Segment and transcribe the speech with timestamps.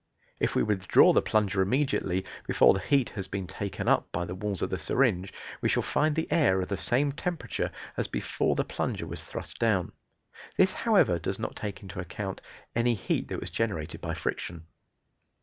[0.39, 4.33] If we withdraw the plunger immediately, before the heat has been taken up by the
[4.33, 5.31] walls of the syringe,
[5.61, 9.59] we shall find the air of the same temperature as before the plunger was thrust
[9.59, 9.91] down.
[10.57, 12.41] This, however, does not take into account
[12.75, 14.65] any heat that was generated by friction.